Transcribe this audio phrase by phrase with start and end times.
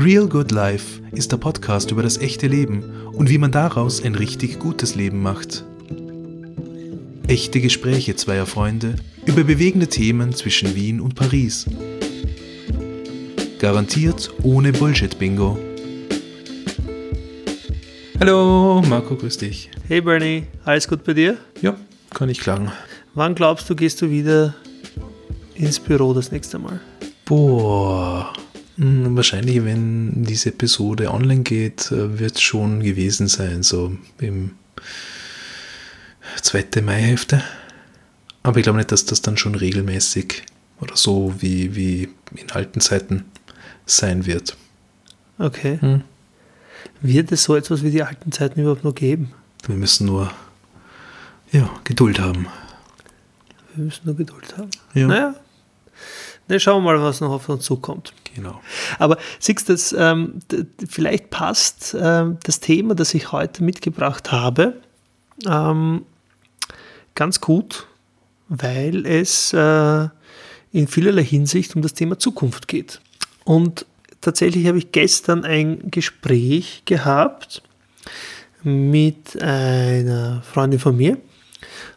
[0.00, 4.14] Real Good Life ist der Podcast über das echte Leben und wie man daraus ein
[4.14, 5.64] richtig gutes Leben macht.
[7.26, 8.94] Echte Gespräche zweier Freunde
[9.26, 11.66] über bewegende Themen zwischen Wien und Paris.
[13.58, 15.58] Garantiert ohne Bullshit-Bingo.
[18.20, 19.68] Hallo, Marco, grüß dich.
[19.88, 21.38] Hey Bernie, alles gut bei dir?
[21.60, 21.76] Ja,
[22.14, 22.70] kann ich klagen.
[23.14, 24.54] Wann glaubst du, gehst du wieder
[25.56, 26.80] ins Büro das nächste Mal?
[27.24, 28.32] Boah,
[28.78, 34.52] wahrscheinlich, wenn diese Episode online geht, äh, wird es schon gewesen sein, so im
[36.40, 37.42] zweite Maihälfte.
[38.42, 40.44] Aber ich glaube nicht, dass das dann schon regelmäßig
[40.80, 43.24] oder so wie, wie in alten Zeiten
[43.84, 44.56] sein wird.
[45.38, 45.78] Okay.
[45.80, 46.02] Hm.
[47.00, 49.32] Wird es so etwas wie die alten Zeiten überhaupt noch geben?
[49.66, 50.32] Wir müssen nur
[51.50, 52.46] ja, Geduld haben.
[53.74, 54.70] Wir müssen nur Geduld haben.
[54.94, 55.06] Ja.
[55.06, 55.34] Naja,
[56.48, 58.12] dann schauen wir mal, was noch auf uns zukommt.
[58.34, 58.60] Genau.
[58.98, 60.40] Aber siehst du, ähm,
[60.88, 64.80] vielleicht passt ähm, das Thema, das ich heute mitgebracht habe,
[65.46, 66.04] ähm,
[67.14, 67.86] ganz gut,
[68.48, 70.08] weil es äh,
[70.72, 73.00] in vielerlei Hinsicht um das Thema Zukunft geht.
[73.44, 73.86] Und
[74.20, 77.62] tatsächlich habe ich gestern ein Gespräch gehabt
[78.62, 81.18] mit einer Freundin von mir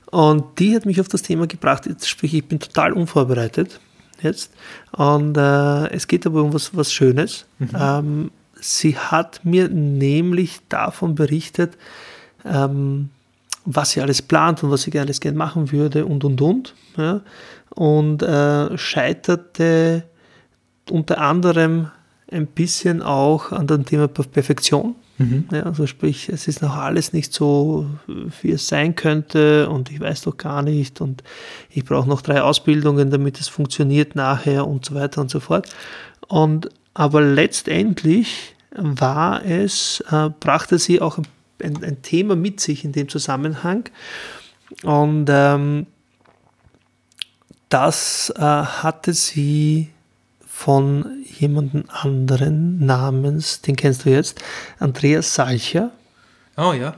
[0.07, 1.85] und die hat mich auf das Thema gebracht.
[1.85, 3.79] Jetzt sprich, ich bin total unvorbereitet
[4.23, 4.51] jetzt.
[4.91, 7.45] Und äh, es geht aber um was, was Schönes.
[7.59, 7.69] Mhm.
[7.77, 11.77] Ähm, sie hat mir nämlich davon berichtet,
[12.45, 13.09] ähm,
[13.65, 16.73] was sie alles plant und was sie alles gerne machen würde und und und.
[16.97, 17.21] Ja?
[17.69, 20.03] Und äh, scheiterte
[20.89, 21.89] unter anderem
[22.31, 24.95] ein bisschen auch an dem Thema Perfektion.
[25.21, 25.45] Mhm.
[25.51, 27.87] Ja, also sprich, es ist noch alles nicht so,
[28.41, 31.23] wie es sein könnte und ich weiß doch gar nicht und
[31.69, 35.69] ich brauche noch drei Ausbildungen, damit es funktioniert nachher und so weiter und so fort.
[36.27, 42.91] Und aber letztendlich war es, äh, brachte sie auch ein, ein, Thema mit sich in
[42.91, 43.85] dem Zusammenhang
[44.83, 45.87] und ähm,
[47.69, 49.89] das äh, hatte sie
[50.61, 54.39] von jemandem anderen namens, den kennst du jetzt,
[54.77, 55.89] Andreas Salcher.
[56.55, 56.93] Oh ja.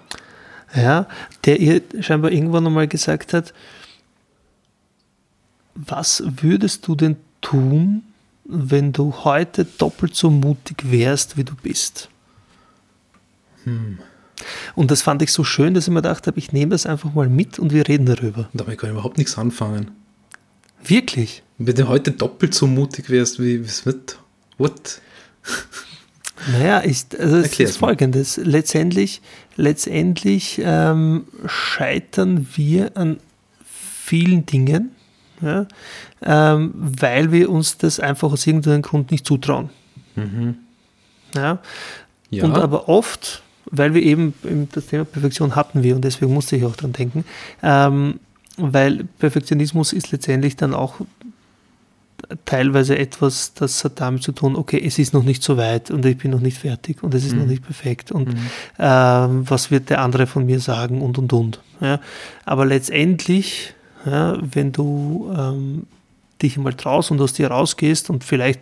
[0.75, 1.07] Ja,
[1.45, 3.53] der ihr scheinbar irgendwann einmal gesagt hat,
[5.75, 8.03] was würdest du denn tun,
[8.43, 12.09] wenn du heute doppelt so mutig wärst, wie du bist?
[13.63, 13.99] Hm.
[14.75, 17.13] Und das fand ich so schön, dass ich mir gedacht habe, ich nehme das einfach
[17.13, 18.49] mal mit und wir reden darüber.
[18.51, 20.02] Damit kann ich überhaupt nichts anfangen.
[20.85, 21.43] Wirklich?
[21.57, 24.19] Wenn du heute doppelt so mutig wärst, wie es wird.
[24.57, 25.01] What?
[26.51, 28.37] Naja, ist, also es ist folgendes.
[28.37, 29.21] Letztendlich,
[29.55, 33.19] letztendlich ähm, scheitern wir an
[33.63, 34.91] vielen Dingen,
[35.41, 35.67] ja,
[36.21, 39.69] ähm, weil wir uns das einfach aus irgendeinem Grund nicht zutrauen.
[40.15, 40.55] Mhm.
[41.35, 41.59] Ja?
[42.29, 42.43] ja.
[42.43, 44.33] Und aber oft, weil wir eben
[44.73, 47.23] das Thema Perfektion hatten wir und deswegen musste ich auch dran denken,
[47.61, 48.19] ähm,
[48.57, 50.95] weil Perfektionismus ist letztendlich dann auch
[52.45, 56.05] teilweise etwas, das hat damit zu tun, okay, es ist noch nicht so weit und
[56.05, 57.39] ich bin noch nicht fertig und es ist mhm.
[57.39, 58.39] noch nicht perfekt und mhm.
[58.77, 61.59] äh, was wird der andere von mir sagen und und und.
[61.81, 61.99] Ja.
[62.45, 63.73] Aber letztendlich,
[64.05, 65.87] ja, wenn du ähm,
[66.41, 68.59] dich mal traust und aus dir rausgehst und vielleicht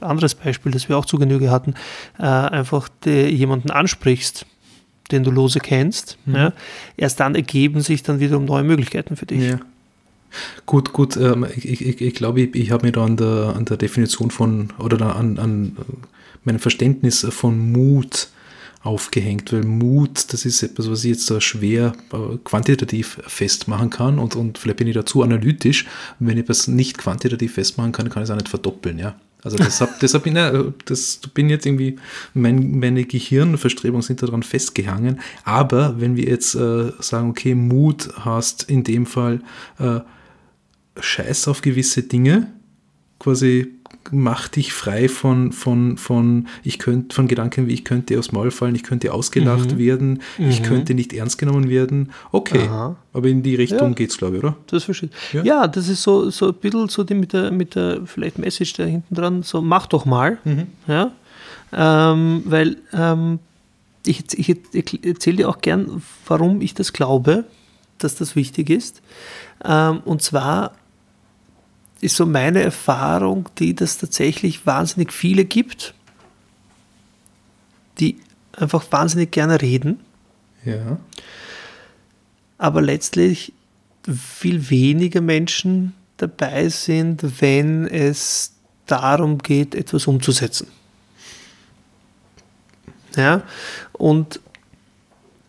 [0.00, 1.74] anderes Beispiel, das wir auch zu Genüge hatten,
[2.18, 4.46] äh, einfach jemanden ansprichst,
[5.12, 6.34] den du lose kennst, mhm.
[6.34, 6.52] ja,
[6.96, 9.42] erst dann ergeben sich dann wiederum neue Möglichkeiten für dich.
[9.42, 9.60] Ja.
[10.66, 13.64] Gut, gut, ähm, ich, ich, ich glaube, ich, ich habe mir da an der, an
[13.64, 15.76] der Definition von oder an, an
[16.44, 18.28] meinem Verständnis von Mut
[18.82, 24.18] aufgehängt, weil Mut, das ist etwas, was ich jetzt so schwer äh, quantitativ festmachen kann
[24.18, 25.86] und, und vielleicht bin ich dazu analytisch.
[26.18, 29.16] wenn ich etwas nicht quantitativ festmachen kann, kann ich es auch nicht verdoppeln, ja.
[29.42, 31.96] Also deshalb, deshalb bin, ich, das, bin jetzt irgendwie,
[32.34, 35.20] mein, meine Gehirnverstrebungen sind daran festgehangen.
[35.44, 39.40] Aber wenn wir jetzt äh, sagen, okay, Mut hast in dem Fall
[39.78, 40.00] äh,
[40.98, 42.52] Scheiß auf gewisse Dinge,
[43.18, 43.79] quasi
[44.10, 48.50] mach dich frei von, von, von, ich könnte, von Gedanken wie ich könnte aufs Maul
[48.50, 49.78] fallen, ich könnte ausgelacht mhm.
[49.78, 50.48] werden, mhm.
[50.48, 52.10] ich könnte nicht ernst genommen werden.
[52.32, 52.96] Okay, Aha.
[53.12, 54.56] aber in die Richtung ja, geht es, glaube ich, oder?
[54.66, 55.42] Das verstehe ja?
[55.44, 58.72] ja, das ist so, so ein bisschen so die mit der, mit der vielleicht Message
[58.74, 60.38] da hinten dran, so mach doch mal.
[60.44, 60.66] Mhm.
[60.86, 61.12] Ja?
[61.72, 63.38] Ähm, weil ähm,
[64.04, 67.44] ich, ich, ich erzähle dir auch gern, warum ich das glaube,
[67.98, 69.02] dass das wichtig ist.
[69.64, 70.72] Ähm, und zwar
[72.00, 75.94] ist so meine Erfahrung, die das tatsächlich wahnsinnig viele gibt,
[77.98, 78.18] die
[78.56, 80.00] einfach wahnsinnig gerne reden.
[80.64, 80.98] Ja.
[82.58, 83.52] Aber letztlich
[84.06, 88.52] viel weniger Menschen dabei sind, wenn es
[88.86, 90.66] darum geht, etwas umzusetzen.
[93.16, 93.42] Ja,
[93.92, 94.40] und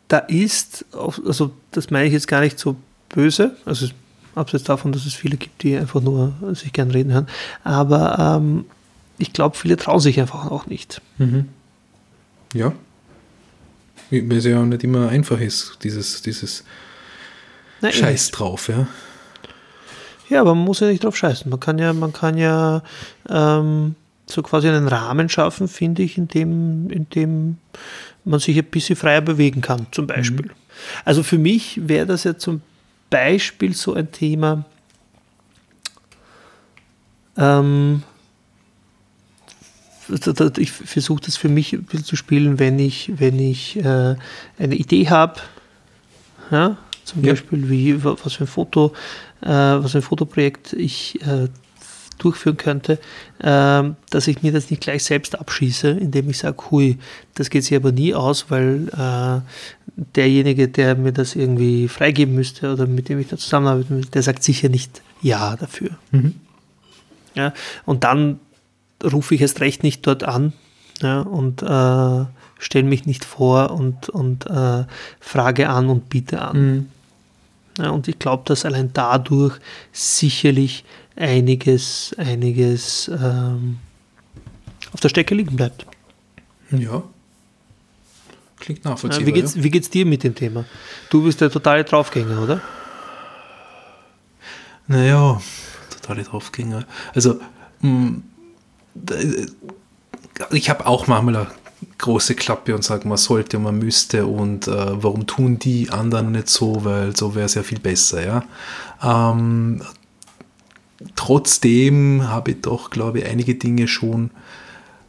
[0.08, 2.76] da ist, also das meine ich jetzt gar nicht so
[3.10, 3.88] böse, also
[4.36, 7.28] abseits davon, dass es viele gibt, die einfach nur sich gern reden hören,
[7.64, 8.66] aber ähm,
[9.18, 11.02] ich glaube, viele trauen sich einfach auch nicht.
[11.18, 11.50] Mhm.
[12.54, 12.74] Ja.
[14.10, 16.64] Weil es ja auch nicht immer einfach ist, dieses, dieses
[17.82, 18.32] Nein, Scheiß nicht.
[18.32, 18.88] drauf, ja.
[20.30, 21.50] Ja, aber man muss ja nicht drauf scheißen.
[21.50, 22.84] Man kann ja, man kann ja
[23.30, 23.96] ähm,
[24.26, 27.58] so quasi einen Rahmen schaffen, finde ich, in dem, in dem
[28.24, 30.48] man sich ein bisschen freier bewegen kann, zum Beispiel.
[30.48, 30.52] Mhm.
[31.06, 32.62] Also für mich wäre das ja zum
[33.12, 34.66] Beispiel so ein Thema,
[37.38, 38.02] ähm,
[40.58, 44.16] ich versuche das für mich ein bisschen zu spielen, wenn ich, wenn ich äh,
[44.58, 45.40] eine Idee habe,
[46.50, 47.34] ja, zum ja.
[47.34, 48.94] Beispiel wie was für ein Foto,
[49.42, 51.48] äh, was für ein Fotoprojekt ich äh,
[52.18, 53.00] durchführen könnte,
[53.40, 56.98] äh, dass ich mir das nicht gleich selbst abschieße, indem ich sage, hui,
[57.36, 59.42] das geht sich aber nie aus, weil äh,
[60.16, 64.24] derjenige, der mir das irgendwie freigeben müsste oder mit dem ich da zusammenarbeiten müsste, der
[64.24, 65.92] sagt sicher nicht Ja dafür.
[66.12, 66.36] Mhm.
[67.36, 67.54] Ja,
[67.86, 68.40] und dann
[69.04, 70.54] rufe ich erst recht nicht dort an
[71.02, 72.26] ja, und äh,
[72.60, 74.86] stelle mich nicht vor und, und äh,
[75.20, 76.58] frage an und biete an.
[76.62, 76.90] Mhm.
[77.78, 79.58] Ja, und ich glaube, dass allein dadurch
[79.92, 80.84] sicherlich
[81.16, 83.78] einiges, einiges ähm,
[84.94, 85.86] auf der Strecke liegen bleibt.
[86.72, 87.04] Ja.
[88.62, 89.28] Klingt nachvollziehbar.
[89.28, 89.64] wie, geht's, ja.
[89.64, 90.66] wie geht's dir mit dem Thema?
[91.10, 92.62] Du bist der totale Draufgänger, oder?
[94.88, 95.42] Naja,
[95.90, 96.86] totale Draufgänger.
[97.14, 97.40] Also,
[97.82, 98.24] mh, mm,
[100.52, 101.48] ich habe auch manchmal eine
[101.98, 106.50] große Klappe und sage, man sollte, man müsste und äh, warum tun die anderen nicht
[106.50, 108.44] so, weil so wäre es ja viel besser, ja.
[109.02, 109.82] Ähm,
[111.16, 114.30] trotzdem habe ich doch, glaube ich, einige Dinge schon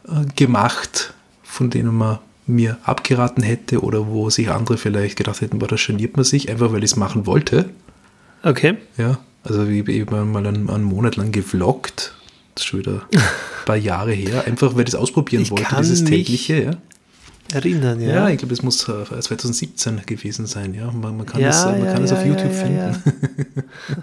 [0.09, 1.13] äh, gemacht,
[1.43, 2.19] von denen man
[2.53, 6.51] mir abgeraten hätte oder wo sich andere vielleicht gedacht hätten, boah, da geniert man sich,
[6.51, 7.71] einfach weil ich es machen wollte.
[8.43, 8.77] Okay.
[8.97, 12.15] Ja, also ich habe eben mal einen, einen Monat lang gevloggt,
[12.55, 13.21] das ist schon wieder ein
[13.65, 16.63] paar Jahre her, einfach weil ich es ausprobieren ich wollte, dieses tägliche.
[16.63, 16.71] Ja.
[17.53, 18.15] Erinnern, ja.
[18.15, 20.91] Ja, ich glaube, es muss 2017 äh, gewesen sein, ja.
[20.91, 23.03] Man, man kann, ja, es, man ja, kann es auf YouTube finden.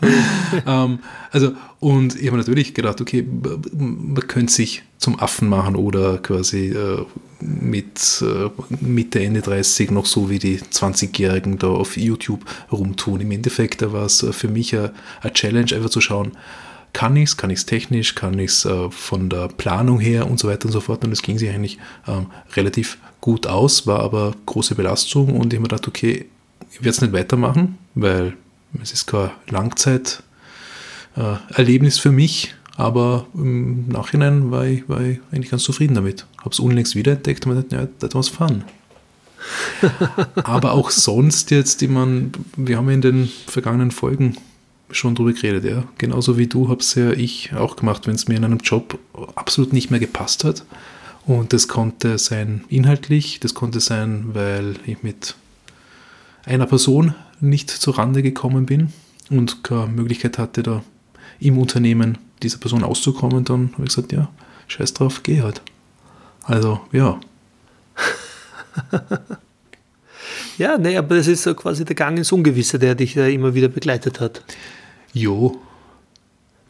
[0.66, 1.00] ähm,
[1.30, 3.26] also, und ich habe natürlich gedacht, okay,
[3.72, 7.04] man könnte sich zum Affen machen oder quasi äh,
[7.40, 8.50] mit äh,
[8.80, 13.20] Mitte, Ende 30 noch so wie die 20-Jährigen da auf YouTube rumtun.
[13.20, 14.92] Im Endeffekt war es für mich eine
[15.32, 16.32] Challenge, einfach zu schauen,
[16.92, 20.28] kann ich es, kann ich es technisch, kann ich es äh, von der Planung her
[20.28, 21.04] und so weiter und so fort.
[21.04, 25.58] Und es ging sich eigentlich ähm, relativ gut aus, war aber große Belastung und ich
[25.58, 26.26] habe mir gedacht, okay,
[26.70, 28.36] ich werde es nicht weitermachen, weil
[28.82, 35.64] es ist kein Langzeiterlebnis für mich, aber im Nachhinein war ich, war ich eigentlich ganz
[35.64, 36.26] zufrieden damit.
[36.38, 38.64] Habe es unlängst wiederentdeckt und mir gedacht, ja, das war fun.
[40.44, 44.36] aber auch sonst jetzt, ich meine, wir haben in den vergangenen Folgen
[44.90, 45.84] schon drüber geredet, ja.
[45.98, 48.98] Genauso wie du habe es ja ich auch gemacht, wenn es mir in einem Job
[49.34, 50.64] absolut nicht mehr gepasst hat.
[51.26, 55.34] Und das konnte sein inhaltlich, das konnte sein, weil ich mit
[56.46, 58.92] einer Person nicht zur Rande gekommen bin
[59.30, 60.82] und keine Möglichkeit hatte, da
[61.40, 64.28] im Unternehmen dieser Person auszukommen, dann habe ich gesagt, ja,
[64.66, 65.62] scheiß drauf, geh halt.
[66.42, 67.20] Also, ja.
[70.58, 73.54] ja, nee, aber das ist so quasi der Gang ins Ungewisse, der dich da immer
[73.54, 74.42] wieder begleitet hat.
[75.12, 75.60] Jo.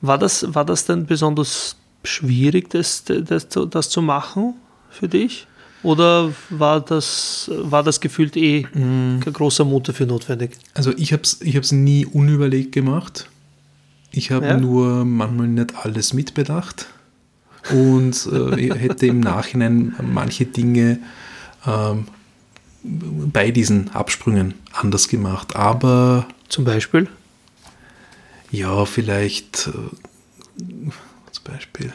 [0.01, 4.55] War das, war das denn besonders schwierig, das, das, das zu machen
[4.91, 5.48] für dich?
[5.83, 9.21] Oder war das, war das gefühlt eh mm.
[9.21, 10.53] kein großer Mut dafür notwendig?
[10.75, 13.29] Also ich habe es ich nie unüberlegt gemacht.
[14.11, 14.57] Ich habe ja?
[14.57, 16.87] nur manchmal nicht alles mitbedacht
[17.71, 20.99] und äh, hätte im Nachhinein manche Dinge
[21.67, 22.07] ähm,
[22.83, 25.55] bei diesen Absprüngen anders gemacht.
[25.57, 27.09] Aber zum Beispiel?
[28.51, 29.73] Ja, vielleicht äh,
[31.31, 31.93] zum Beispiel.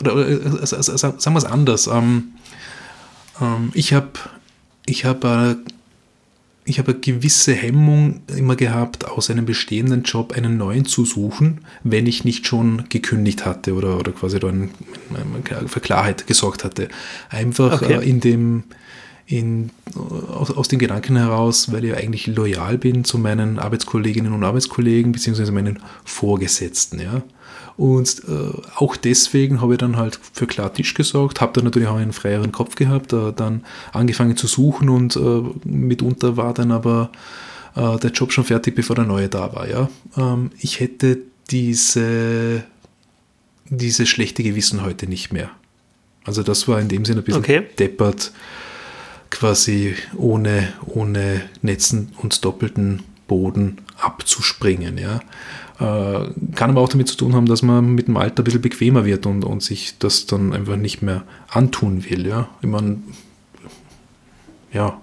[0.00, 1.86] Oder, oder äh, sagen wir es anders.
[1.86, 2.32] Ähm,
[3.40, 4.08] ähm, ich habe
[4.86, 5.56] ich hab, äh,
[6.64, 12.06] ich eine gewisse Hemmung immer gehabt, aus einem bestehenden Job einen neuen zu suchen, wenn
[12.06, 14.70] ich nicht schon gekündigt hatte oder, oder quasi dann
[15.66, 16.88] für Klarheit gesorgt hatte.
[17.28, 17.94] Einfach okay.
[17.94, 18.64] äh, in dem
[19.26, 19.70] in,
[20.28, 25.12] aus, aus den Gedanken heraus, weil ich eigentlich loyal bin zu meinen Arbeitskolleginnen und Arbeitskollegen,
[25.12, 27.00] beziehungsweise meinen Vorgesetzten.
[27.00, 27.22] Ja.
[27.80, 31.96] Und äh, auch deswegen habe ich dann halt für Klartisch gesorgt, habe dann natürlich auch
[31.96, 37.10] einen freieren Kopf gehabt, äh, dann angefangen zu suchen und äh, mitunter war dann aber
[37.76, 39.66] äh, der Job schon fertig, bevor der neue da war.
[39.66, 39.88] Ja.
[40.14, 41.20] Ähm, ich hätte
[41.50, 42.64] diese,
[43.70, 45.50] diese schlechte Gewissen heute nicht mehr.
[46.26, 47.62] Also das war in dem Sinne ein bisschen Okay.
[47.78, 48.32] deppert,
[49.30, 54.98] quasi ohne, ohne Netzen und doppelten Boden abzuspringen.
[54.98, 55.20] Ja.
[55.80, 58.60] Äh, kann aber auch damit zu tun haben, dass man mit dem Alter ein bisschen
[58.60, 62.26] bequemer wird und, und sich das dann einfach nicht mehr antun will.
[62.26, 62.48] Ja.
[62.60, 62.98] Ich meine,
[64.72, 65.00] ja,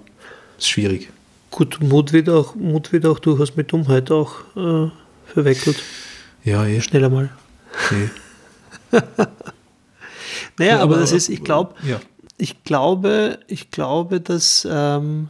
[0.58, 1.10] ist schwierig.
[1.50, 4.90] Gut, Mut wird auch, Mut wird auch durchaus mit Dummheit auch äh,
[5.26, 5.82] verwechselt.
[6.44, 7.30] Ja, eh, Schneller mal.
[7.92, 8.98] eh.
[10.60, 12.00] Naja, Ja, aber, aber- das ist, ich glaube, Ja.
[12.38, 15.30] ich glaube, ich glaube, dass ähm,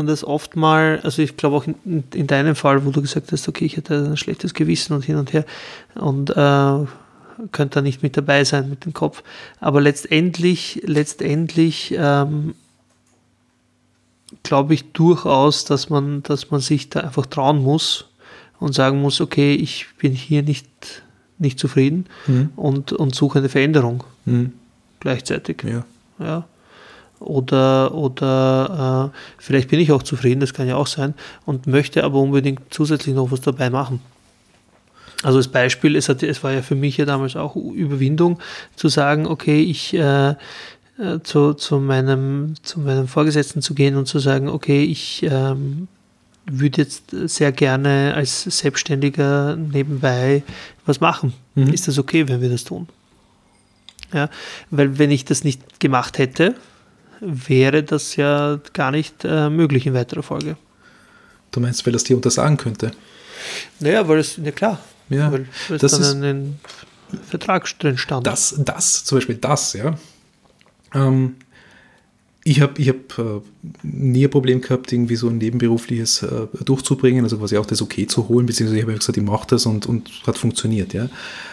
[0.00, 3.30] man das oft mal, also ich glaube auch in, in deinem Fall, wo du gesagt
[3.32, 5.44] hast, okay, ich hätte ein schlechtes Gewissen und hin und her
[5.94, 6.86] und äh,
[7.52, 9.22] könnte da nicht mit dabei sein mit dem Kopf.
[9.60, 12.54] Aber letztendlich, letztendlich ähm,
[14.42, 18.06] glaube ich durchaus, dass man, dass man sich da einfach trauen muss
[18.58, 20.68] und sagen muss, okay, ich bin hier nicht,
[21.38, 22.50] nicht zufrieden Mhm.
[22.56, 24.52] und, und suche eine Veränderung Mhm.
[25.00, 25.62] gleichzeitig.
[25.64, 25.84] Ja.
[26.18, 26.44] Ja.
[27.20, 32.02] Oder, oder äh, vielleicht bin ich auch zufrieden, das kann ja auch sein, und möchte
[32.02, 34.00] aber unbedingt zusätzlich noch was dabei machen.
[35.22, 38.38] Also als Beispiel, es, hat, es war ja für mich ja damals auch Überwindung
[38.74, 40.34] zu sagen, okay, ich äh,
[41.00, 45.88] äh, zu, zu, meinem, zu meinem Vorgesetzten zu gehen und zu sagen, okay, ich ähm,
[46.46, 50.42] würde jetzt sehr gerne als Selbstständiger nebenbei
[50.84, 51.32] was machen.
[51.54, 51.72] Mhm.
[51.72, 52.88] Ist das okay, wenn wir das tun?
[54.12, 54.28] Ja,
[54.70, 56.54] weil wenn ich das nicht gemacht hätte,
[57.20, 60.56] wäre das ja gar nicht äh, möglich in weiterer Folge.
[61.52, 62.92] Du meinst, weil das dir untersagen könnte?
[63.80, 66.58] Naja, weil es, ja klar, Ja, weil, weil das dann
[67.10, 68.26] ist- Vertrag drin stand.
[68.26, 69.96] Das, das, zum Beispiel das, ja.
[70.94, 71.34] Ähm,
[72.44, 73.40] ich habe ich hab, äh,
[73.82, 78.06] nie ein Problem gehabt, irgendwie so ein nebenberufliches äh, durchzubringen, also quasi auch das okay
[78.06, 81.08] zu holen, beziehungsweise ich habe ja gesagt, ich mache das und, und hat funktioniert, ja.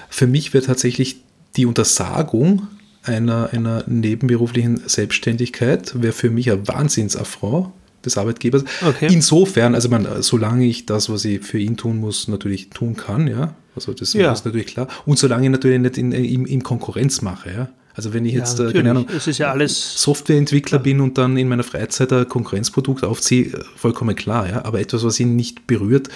[0.09, 1.17] Für mich wäre tatsächlich
[1.55, 2.67] die Untersagung
[3.03, 7.69] einer, einer nebenberuflichen Selbstständigkeit, wäre für mich ein Wahnsinnsaffront
[8.05, 8.63] des Arbeitgebers.
[8.87, 9.07] Okay.
[9.11, 13.27] Insofern, also man, solange ich das, was ich für ihn tun muss, natürlich tun kann,
[13.27, 13.55] ja.
[13.75, 14.31] Also das Ja.
[14.31, 14.87] ist natürlich klar.
[15.05, 17.69] Und solange ich natürlich nicht in, in, in Konkurrenz mache, ja.
[17.97, 21.35] Also wenn ich Ja, jetzt, äh, Ahnung, es ist ja alles, Softwareentwickler bin und dann
[21.35, 24.63] in meiner Freizeit ein Konkurrenzprodukt aufziehe, äh, vollkommen klar, ja.
[24.65, 26.07] Aber etwas, was ihn nicht berührt.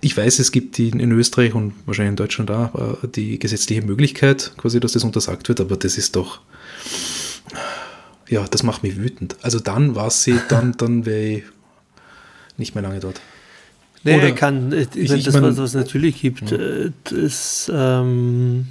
[0.00, 4.52] Ich weiß, es gibt in Österreich und wahrscheinlich in Deutschland auch äh, die gesetzliche Möglichkeit,
[4.56, 6.40] quasi, dass das untersagt wird, aber das ist doch,
[8.28, 9.36] ja, das macht mich wütend.
[9.42, 11.42] Also dann war sie, dann, dann wäre ich
[12.56, 13.20] nicht mehr lange dort.
[14.04, 16.92] nee, oder- kann, äh, ich ich- meine, ich das, mein- was es natürlich gibt, äh,
[17.04, 18.68] das, ähm,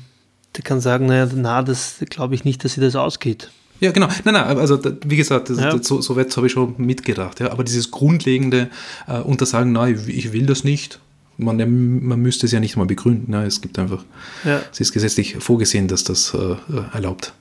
[0.56, 3.50] der kann sagen, naja, na, das glaube ich nicht, dass sie das ausgeht.
[3.82, 4.08] Ja, genau.
[4.24, 5.76] Nein, nein, also wie gesagt, das, Ja.
[5.76, 7.40] das, so, so weit habe ich schon mitgedacht.
[7.42, 7.52] Ja.
[7.52, 8.70] Aber dieses grundlegende
[9.08, 11.00] äh, Untersagen, nein, ich, will das nicht,
[11.38, 11.58] man,
[12.06, 13.34] man müsste es ja nicht mal begründen.
[13.34, 13.44] Ja.
[13.44, 14.06] Es gibt einfach,
[14.46, 14.62] Ja.
[14.72, 16.56] es ist gesetzlich vorgesehen, dass das äh,
[16.94, 17.34] erlaubt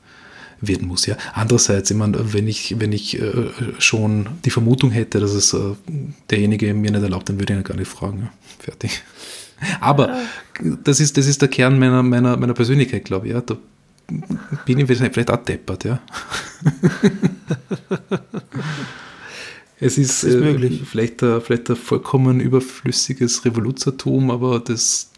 [0.61, 1.07] werden muss.
[1.07, 1.17] Ja.
[1.35, 3.33] Andererseits, ich meine, wenn ich, wenn ich äh,
[3.79, 5.59] schon die Vermutung hätte, dass es äh,
[6.31, 8.23] derjenige mir nicht erlaubt, dann würde ich ihn gar nicht fragen.
[8.23, 8.31] Ja.
[8.59, 9.03] Fertig.
[9.81, 10.19] Aber
[10.85, 13.33] das, ist, das ist der Kern meiner, meiner, meiner Persönlichkeit, glaube ich.
[13.33, 13.41] Ja.
[13.41, 13.57] Da
[14.67, 16.01] bin ich vielleicht auch deppert, ja.
[19.81, 20.85] es ist, ist äh.
[20.85, 25.11] Vielleicht, ein, vielleicht ein vollkommen überflüssiges Revoluzertum, aber das,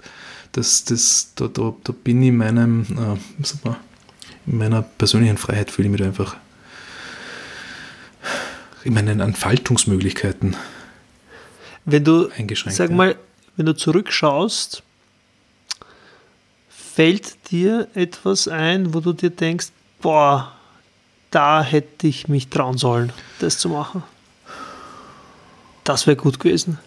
[0.52, 3.16] das, das, da, da, da bin ich in meinem, äh,
[3.64, 3.76] man,
[4.46, 6.36] in meiner persönlichen Freiheit fühle ich mich einfach
[8.84, 10.56] in meinen Entfaltungsmöglichkeiten
[11.84, 12.76] Wenn du, eingeschränkt.
[12.76, 12.96] sag ja.
[12.96, 13.16] mal,
[13.56, 14.82] wenn du zurückschaust,
[16.68, 19.68] fällt dir etwas ein, wo du dir denkst,
[20.00, 20.52] boah,
[21.30, 24.02] da hätte ich mich trauen sollen, das zu machen.
[25.84, 26.78] Das wäre gut gewesen.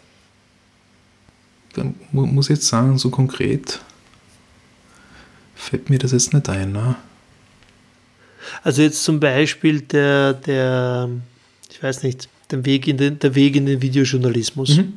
[1.74, 3.80] Dann mu muss ich jetzt sagen, so konkret
[5.56, 6.72] fällt mir das jetzt nicht ein.
[6.72, 6.96] Ne?
[8.64, 11.10] Also jetzt zum Beispiel der, der
[11.70, 14.78] ich weiß nicht, der Weg in den, der Weg in den Videojournalismus.
[14.78, 14.94] Mhm.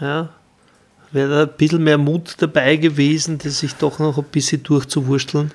[0.00, 0.30] Ja,
[1.12, 5.52] wäre da ein bisschen mehr Mut dabei gewesen, das sich doch noch ein bisschen durchzuwursteln,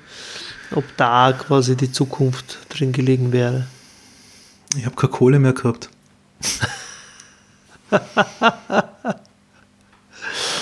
[0.70, 3.66] ob da quasi die Zukunft drin gelegen wäre.
[4.76, 5.88] Ich habe keine Kohle mehr gehabt.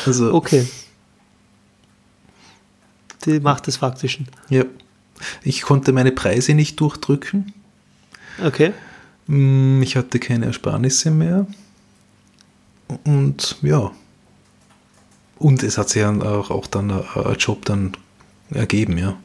[0.07, 0.67] also, Okay.
[3.27, 4.29] Die Macht des Faktischen.
[4.51, 4.65] ja.
[5.43, 7.55] Ich konnte meine Preise nicht durchdrücken.
[8.45, 8.75] Okay.
[9.27, 11.47] Mm, Ich hatte keine Ersparnisse mehr.
[13.05, 13.91] Und ja.
[15.39, 17.97] Und es hat sich ja auch, auch dann ein, ein Job dann
[18.51, 19.17] ergeben, ja.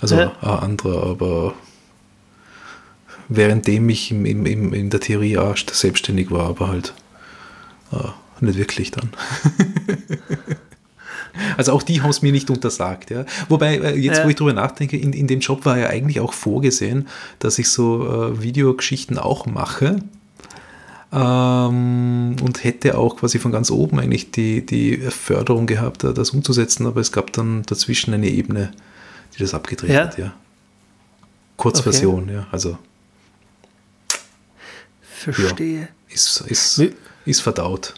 [0.00, 0.32] Also Ja.
[0.40, 1.54] ein anderer, aber
[3.28, 6.94] währenddem ich im, im, im, in der Theorie auch selbstständig war, aber halt
[7.92, 9.10] äh, nicht wirklich dann.
[11.56, 13.10] Also auch die haben es mir nicht untersagt.
[13.10, 13.24] Ja.
[13.48, 14.24] Wobei, äh, jetzt ja.
[14.24, 17.70] wo ich drüber nachdenke, in, in dem Job war ja eigentlich auch vorgesehen, dass ich
[17.70, 19.96] so äh, Videogeschichten auch mache.
[21.12, 26.86] Ähm, und hätte auch quasi von ganz oben eigentlich die, die Förderung gehabt, das umzusetzen,
[26.86, 28.72] aber es gab dann dazwischen eine Ebene,
[29.34, 30.04] die das abgedreht ja.
[30.04, 30.32] hat, ja.
[31.58, 32.34] Kurzversion, okay.
[32.34, 32.46] ja.
[32.50, 32.78] Also.
[35.02, 35.80] Verstehe.
[35.80, 36.82] Ja, ist, ist,
[37.26, 37.94] ist verdaut.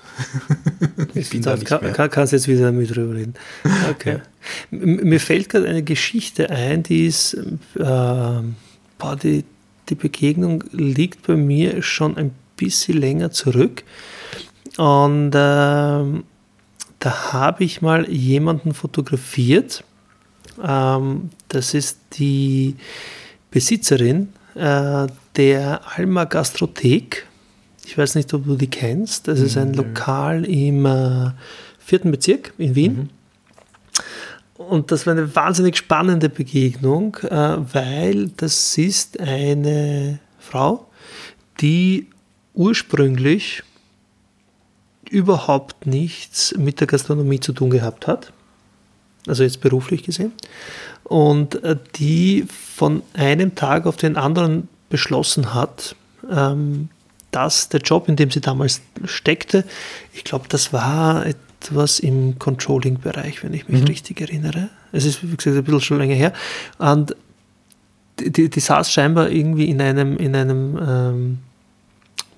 [1.15, 1.93] ich bin da nicht kann, mehr.
[1.93, 3.35] Kann, kannst jetzt wieder damit drüber reden.
[3.91, 4.19] Okay.
[4.19, 4.79] Ja.
[4.79, 8.43] Mir fällt gerade eine Geschichte ein, die ist, äh,
[9.23, 9.45] die,
[9.89, 13.85] die Begegnung liegt bei mir schon ein bisschen länger zurück.
[14.77, 19.85] Und äh, da habe ich mal jemanden fotografiert.
[20.63, 22.77] Ähm, das ist die
[23.51, 25.07] Besitzerin äh,
[25.37, 27.27] der Alma Gastrothek
[27.87, 29.29] ich weiß nicht, ob du die kennst.
[29.29, 29.75] Das ist ein.
[29.75, 31.31] Lokal im äh,
[31.79, 32.95] vierten Bezirk in Wien.
[32.95, 33.09] Mhm.
[34.55, 40.89] Und das war eine wahnsinnig spannende Begegnung, äh, weil das ist eine Frau,
[41.61, 42.09] die
[42.55, 43.63] ursprünglich
[45.11, 48.33] überhaupt nichts mit der Gastronomie zu tun gehabt hat,
[49.27, 50.33] also jetzt beruflich gesehen,
[51.05, 55.97] und äh, die von einem Tag auf den anderen beschlossen hat,
[56.31, 56.89] ähm,
[57.31, 59.65] das der Job, in dem sie damals steckte.
[60.13, 63.89] Ich glaube, das war etwas im Controlling-Bereich, wenn ich mich mhm.
[63.89, 64.71] richtig erinnere.
[64.93, 66.33] Es ist, wie gesagt, ein bisschen schon länger her.
[66.79, 67.17] Und
[68.21, 71.39] die, die saß scheinbar irgendwie in einem, in einem ähm,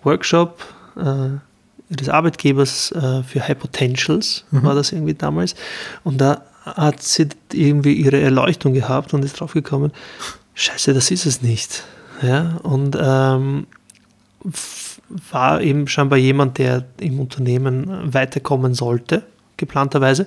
[0.07, 0.65] Workshop
[0.97, 4.63] äh, des Arbeitgebers äh, für High Potentials, mhm.
[4.63, 5.55] war das irgendwie damals.
[6.05, 9.93] Und da hat sie irgendwie ihre Erleuchtung gehabt und ist draufgekommen,
[10.55, 11.85] scheiße, das ist es nicht.
[12.23, 13.67] Ja, und ähm,
[15.31, 19.23] war eben scheinbar jemand, der im Unternehmen weiterkommen sollte,
[19.57, 20.27] geplanterweise,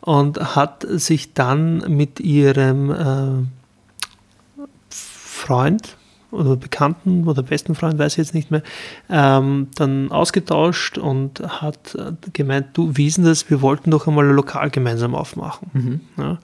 [0.00, 5.96] und hat sich dann mit ihrem äh, Freund
[6.30, 8.62] oder Bekannten oder besten Freund, weiß ich jetzt nicht mehr,
[9.08, 11.96] ähm, dann ausgetauscht und hat
[12.32, 15.70] gemeint, du, wie ist denn das, wir wollten doch einmal ein Lokal gemeinsam aufmachen.
[15.72, 16.00] Mhm.
[16.16, 16.38] Ja,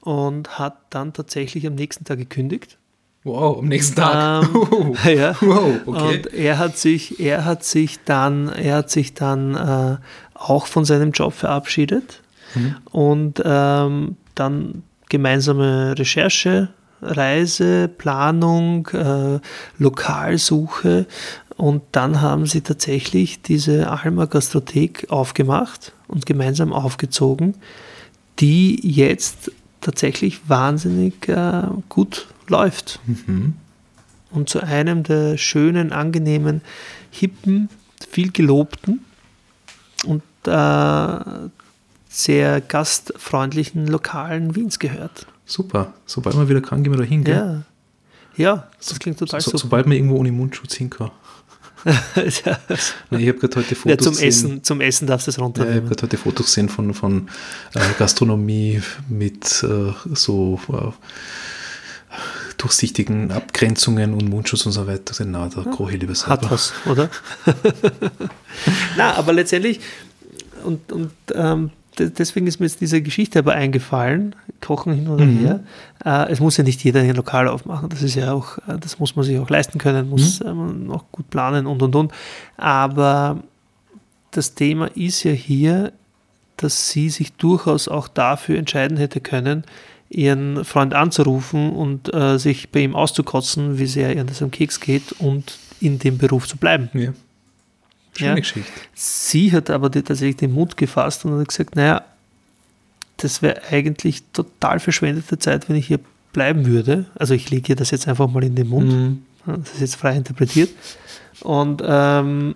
[0.00, 2.78] und hat dann tatsächlich am nächsten Tag gekündigt
[3.24, 4.48] Wow, am nächsten Tag.
[4.54, 5.36] Ähm, ja.
[5.40, 6.16] Wow, okay.
[6.18, 9.96] Und er hat sich, er hat sich dann, er hat sich dann äh,
[10.34, 12.22] auch von seinem Job verabschiedet
[12.54, 12.76] mhm.
[12.90, 16.68] und ähm, dann gemeinsame Recherche,
[17.00, 19.40] Reise, Planung, äh,
[19.78, 21.06] Lokalsuche
[21.58, 27.56] und dann haben sie tatsächlich diese Alma Gastrothek aufgemacht und gemeinsam aufgezogen,
[28.38, 33.00] die jetzt tatsächlich wahnsinnig äh, gut läuft.
[33.06, 33.54] Mhm.
[34.30, 36.60] Und zu einem der schönen, angenehmen,
[37.10, 37.68] hippen,
[38.08, 39.00] viel gelobten
[40.04, 41.48] und äh,
[42.08, 45.26] sehr gastfreundlichen Lokalen Wiens gehört.
[45.48, 45.94] Super.
[46.06, 47.24] Sobald man wieder kann, gehen wir da hin.
[47.26, 47.62] Ja.
[48.36, 49.58] ja, das klingt total so, super.
[49.58, 51.10] Sobald man irgendwo ohne Mundschutz hin kann.
[51.84, 52.58] ja.
[53.10, 54.28] Nein, ich habe gerade heute Fotos ja, zum gesehen.
[54.28, 55.74] Essen, zum Essen darfst du es runternehmen.
[55.74, 57.28] Ja, ich habe gerade heute Fotos gesehen von, von
[57.74, 60.92] äh, Gastronomie mit äh, so äh,
[62.58, 65.30] durchsichtigen Abgrenzungen und Mundschutz und so weiter sind.
[65.30, 66.32] Na, da koche ich lieber selber.
[66.32, 67.08] Hat was, oder?
[68.96, 69.80] Na, aber letztendlich,
[70.64, 75.38] und, und ähm, deswegen ist mir jetzt diese Geschichte aber eingefallen, kochen hin oder mhm.
[75.38, 75.60] her.
[76.04, 78.98] Äh, es muss ja nicht jeder ein Lokal aufmachen, das ist ja auch, äh, das
[78.98, 80.48] muss man sich auch leisten können, muss mhm.
[80.48, 82.12] ähm, auch gut planen und und und.
[82.56, 83.42] Aber
[84.30, 85.92] das Thema ist ja hier,
[86.56, 89.64] dass sie sich durchaus auch dafür entscheiden hätte können,
[90.10, 94.80] ihren Freund anzurufen und äh, sich bei ihm auszukotzen, wie sehr ihr das am Keks
[94.80, 96.88] geht und in dem Beruf zu bleiben.
[96.92, 97.12] Ja.
[98.16, 98.34] Schöne ja.
[98.34, 98.72] Geschichte.
[98.94, 102.04] Sie hat aber tatsächlich den Mut gefasst und hat gesagt, naja,
[103.18, 106.00] das wäre eigentlich total verschwendete Zeit, wenn ich hier
[106.32, 107.06] bleiben würde.
[107.16, 108.92] Also ich lege ihr das jetzt einfach mal in den Mund.
[108.92, 109.22] Mhm.
[109.44, 110.70] Das ist jetzt frei interpretiert.
[111.40, 112.54] Und ähm,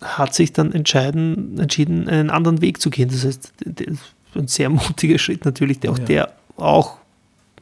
[0.00, 3.08] hat sich dann entschieden, einen anderen Weg zu gehen.
[3.08, 3.52] Das heißt,
[4.34, 6.04] ein sehr mutiger Schritt natürlich, der auch ja.
[6.04, 6.98] der auch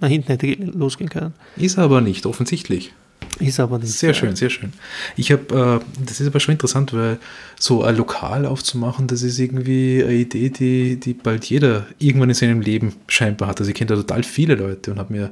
[0.00, 1.32] nach hinten hätte losgehen können.
[1.56, 2.92] Ist aber nicht, offensichtlich.
[3.38, 3.92] Ist aber nicht.
[3.92, 4.72] Sehr schön, sehr schön.
[5.16, 7.18] Ich habe, äh, das ist aber schon interessant, weil
[7.58, 12.34] so ein Lokal aufzumachen, das ist irgendwie eine Idee, die, die bald jeder irgendwann in
[12.34, 13.60] seinem Leben scheinbar hat.
[13.60, 15.30] Also ich kenne da total viele Leute und habe mir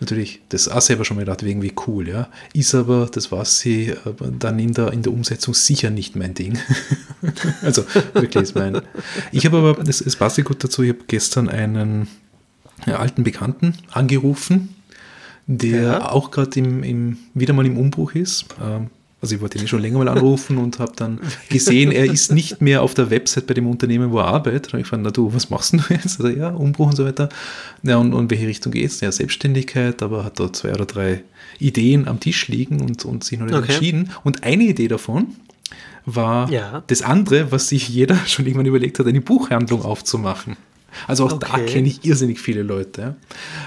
[0.00, 2.28] natürlich das auch selber schon mal gedacht, irgendwie cool, ja.
[2.52, 3.94] Ist aber, das war sie,
[4.38, 6.58] dann in der, in der Umsetzung sicher nicht mein Ding.
[7.62, 8.82] also wirklich ist mein.
[9.32, 12.08] Ich habe aber, es, es passt gut dazu, ich habe gestern einen
[12.86, 14.74] alten Bekannten angerufen,
[15.48, 16.10] der ja.
[16.12, 18.46] auch gerade im, im, wieder mal im Umbruch ist.
[18.62, 18.88] Ähm,
[19.20, 22.30] Also ich wollte ihn eh schon länger mal anrufen und habe dann gesehen, er ist
[22.30, 24.68] nicht mehr auf der Website bei dem Unternehmen, wo er arbeitet.
[24.68, 26.20] Habe ich gefragt, na du, was machst du jetzt?
[26.20, 27.28] Also ja, Umbruch und so weiter.
[27.82, 29.00] Ja, und, und welche Richtung geht es?
[29.00, 31.24] Ja, Selbstständigkeit, aber hat da zwei oder drei
[31.58, 33.72] Ideen am Tisch liegen und, und sich noch nicht okay.
[33.72, 34.10] entschieden.
[34.22, 35.34] Und eine Idee davon
[36.04, 36.82] war ja.
[36.86, 40.56] das andere, was sich jeder schon irgendwann überlegt hat, eine Buchhandlung aufzumachen.
[41.06, 41.46] Also auch okay.
[41.50, 43.16] da kenne ich irrsinnig viele Leute.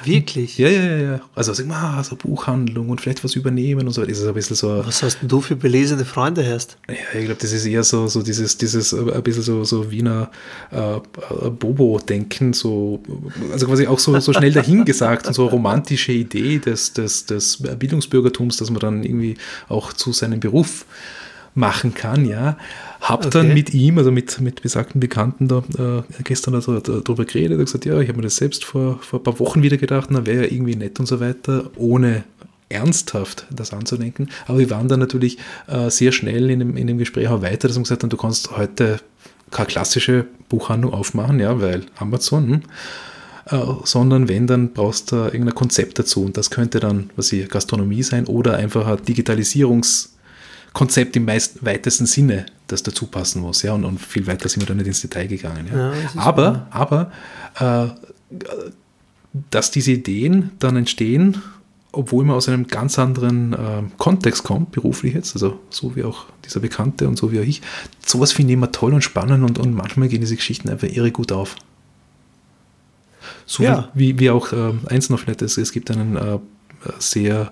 [0.03, 0.57] Wirklich?
[0.57, 1.21] Ja, ja, ja.
[1.35, 4.03] Also sag mal, ah, so Buchhandlung und vielleicht was übernehmen und so.
[4.03, 4.83] Das ist ein bisschen so.
[4.85, 6.77] Was hast denn du für belesene Freunde hast?
[6.89, 9.91] Ja, ich glaube, das ist eher so, so dieses, dieses äh, ein bisschen so, so
[9.91, 10.31] Wiener
[10.71, 10.99] äh, äh,
[11.49, 13.01] Bobo-Denken, so,
[13.51, 18.57] also quasi auch so, so schnell dahingesagt und so romantische Idee des, des, des Bildungsbürgertums,
[18.57, 19.37] dass man dann irgendwie
[19.69, 20.85] auch zu seinem Beruf
[21.53, 22.57] machen kann, ja.
[23.11, 23.29] Hab okay.
[23.39, 27.65] dann mit ihm, also mit, mit besagten Bekannten da äh, gestern also, darüber geredet, und
[27.65, 30.25] gesagt, ja, ich habe mir das selbst vor, vor ein paar Wochen wieder gedacht, dann
[30.25, 32.23] wäre ja irgendwie nett und so weiter, ohne
[32.69, 34.29] ernsthaft das anzudenken.
[34.47, 37.67] Aber wir waren dann natürlich äh, sehr schnell in dem, in dem Gespräch auch weiter,
[37.67, 39.01] dass wir gesagt haben, du kannst heute
[39.49, 42.61] keine klassische Buchhandlung aufmachen, ja, weil Amazon, hm,
[43.47, 47.49] äh, sondern wenn, dann brauchst du irgendein Konzept dazu und das könnte dann, was ich,
[47.49, 50.11] Gastronomie sein oder einfach ein Digitalisierungs-
[50.73, 53.61] Konzept im meist, weitesten Sinne, das dazu passen muss.
[53.61, 55.67] Ja, und, und viel weiter sind wir dann nicht ins Detail gegangen.
[55.71, 55.93] Ja.
[55.93, 57.11] ja aber, aber
[57.59, 57.87] äh,
[59.49, 61.41] dass diese Ideen dann entstehen,
[61.91, 66.25] obwohl man aus einem ganz anderen äh, Kontext kommt, beruflich jetzt, also so wie auch
[66.45, 67.61] dieser Bekannte und so wie auch ich,
[68.05, 71.11] sowas finde ich immer toll und spannend und, und manchmal gehen diese Geschichten einfach irre
[71.11, 71.55] gut auf.
[73.45, 73.89] So ja.
[73.93, 76.39] wie, wie auch äh, eins noch vielleicht, es, es gibt einen äh,
[76.99, 77.51] sehr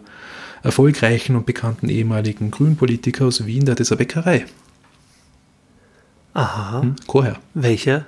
[0.63, 4.45] erfolgreichen und bekannten ehemaligen Grünpolitiker aus Wien, der hat jetzt eine Bäckerei.
[6.33, 6.81] Aha.
[6.81, 6.95] Hm?
[7.07, 7.37] Koher.
[7.53, 8.05] Welcher?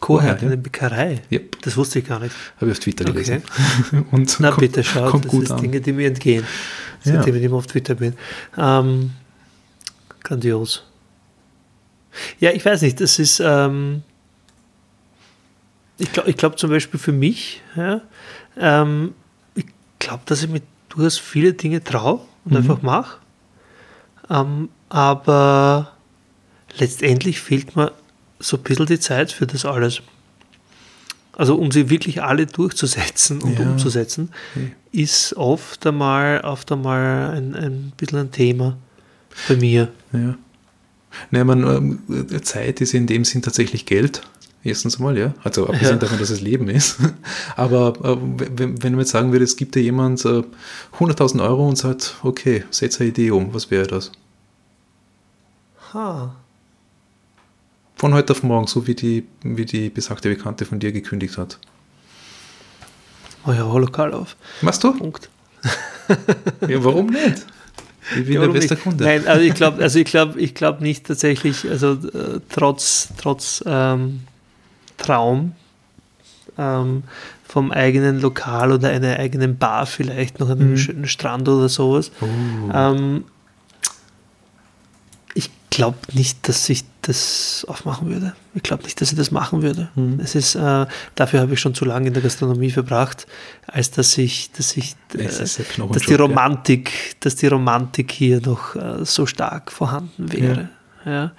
[0.00, 1.22] Koher, eine Bäckerei?
[1.30, 1.62] Yep.
[1.62, 2.34] Das wusste ich gar nicht.
[2.56, 3.12] Habe ich auf Twitter okay.
[3.12, 3.42] gelesen.
[4.10, 6.44] Und Na kommt, bitte, schau, kommt das gut sind Dinge, die mir entgehen,
[7.00, 7.40] seitdem ja.
[7.40, 8.14] ich immer auf Twitter bin.
[8.56, 9.12] Ähm,
[10.22, 10.84] grandios.
[12.38, 14.02] Ja, ich weiß nicht, das ist, ähm,
[15.98, 18.02] ich glaube ich glaub zum Beispiel für mich, ja,
[18.56, 19.14] ähm,
[19.54, 19.66] ich
[19.98, 20.62] glaube, dass ich mit
[20.94, 22.56] durchaus viele Dinge traue und mhm.
[22.58, 23.18] einfach mache.
[24.30, 25.92] Ähm, aber
[26.78, 27.92] letztendlich fehlt mir
[28.38, 30.02] so ein bisschen die Zeit für das alles.
[31.32, 33.66] Also um sie wirklich alle durchzusetzen und ja.
[33.66, 34.72] umzusetzen, okay.
[34.92, 38.76] ist oft einmal, oft einmal ein, ein bisschen ein Thema
[39.48, 39.88] bei mir.
[40.12, 40.36] Ja.
[41.30, 44.22] Naja, man, äh, Zeit ist in dem Sinn tatsächlich Geld.
[44.64, 45.34] Erstens mal, ja.
[45.44, 45.96] Also abgesehen ja.
[45.96, 46.96] davon, dass es Leben ist.
[47.56, 48.16] Aber äh,
[48.56, 50.42] wenn, wenn man jetzt sagen würde, es gibt ja jemand äh,
[50.98, 54.10] 100.000 Euro und sagt, okay, setz eine Idee um, was wäre das?
[55.92, 56.34] Ha.
[57.96, 61.58] Von heute auf morgen, so wie die, wie die besagte Bekannte von dir gekündigt hat.
[63.46, 64.34] Oh ja, Holokal auf.
[64.62, 64.92] Machst du?
[64.96, 65.28] Punkt.
[66.66, 67.46] ja, warum nicht?
[68.16, 69.04] Ich bin ja, der beste Kunde.
[69.04, 73.62] Nein, also ich glaube also ich glaub, ich glaub nicht tatsächlich, also äh, trotz, trotz
[73.66, 74.20] ähm,
[74.96, 75.52] Traum
[76.58, 77.02] ähm,
[77.46, 80.76] vom eigenen Lokal oder einer eigenen Bar vielleicht noch an einem mhm.
[80.76, 82.10] schönen Strand oder sowas.
[82.20, 82.26] Oh.
[82.72, 83.24] Ähm,
[85.34, 88.34] ich glaube nicht, dass ich das aufmachen würde.
[88.54, 89.88] Ich glaube nicht, dass ich das machen würde.
[89.94, 90.20] Mhm.
[90.20, 93.26] Es ist, äh, dafür habe ich schon zu lange in der Gastronomie verbracht,
[93.66, 97.14] als dass ich, dass ich, äh, dass die Romantik, ja.
[97.20, 100.70] dass die Romantik hier noch äh, so stark vorhanden wäre.
[101.04, 101.12] Ja.
[101.12, 101.32] ja.